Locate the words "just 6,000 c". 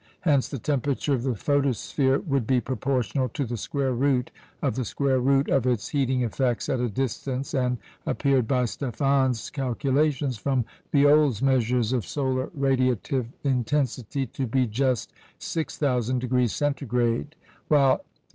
14.65-17.27